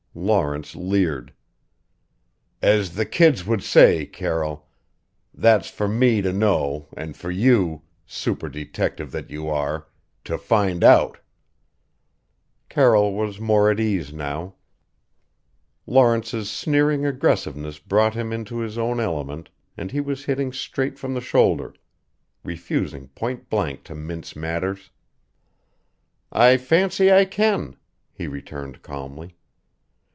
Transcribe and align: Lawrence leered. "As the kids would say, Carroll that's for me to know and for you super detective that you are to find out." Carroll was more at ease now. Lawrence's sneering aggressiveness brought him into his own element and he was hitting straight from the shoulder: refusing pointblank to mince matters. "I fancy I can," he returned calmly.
Lawrence 0.13 0.75
leered. 0.75 1.31
"As 2.61 2.95
the 2.95 3.05
kids 3.05 3.47
would 3.47 3.63
say, 3.63 4.05
Carroll 4.05 4.67
that's 5.33 5.69
for 5.69 5.87
me 5.87 6.21
to 6.21 6.33
know 6.33 6.89
and 6.97 7.15
for 7.15 7.31
you 7.31 7.83
super 8.05 8.49
detective 8.49 9.13
that 9.13 9.29
you 9.29 9.47
are 9.47 9.87
to 10.25 10.37
find 10.37 10.83
out." 10.83 11.17
Carroll 12.67 13.13
was 13.13 13.39
more 13.39 13.71
at 13.71 13.79
ease 13.79 14.11
now. 14.11 14.55
Lawrence's 15.87 16.51
sneering 16.51 17.05
aggressiveness 17.05 17.79
brought 17.79 18.13
him 18.13 18.33
into 18.33 18.57
his 18.59 18.77
own 18.77 18.99
element 18.99 19.49
and 19.77 19.91
he 19.91 20.01
was 20.01 20.25
hitting 20.25 20.51
straight 20.51 20.99
from 20.99 21.13
the 21.13 21.21
shoulder: 21.21 21.73
refusing 22.43 23.07
pointblank 23.15 23.85
to 23.85 23.95
mince 23.95 24.35
matters. 24.35 24.89
"I 26.33 26.57
fancy 26.57 27.09
I 27.13 27.23
can," 27.23 27.77
he 28.11 28.27
returned 28.27 28.81
calmly. 28.81 29.37